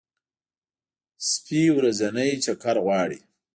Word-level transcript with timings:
سپي 1.29 1.61
ورځنی 1.77 2.31
چکر 2.43 2.75
غواړي. 2.85 3.19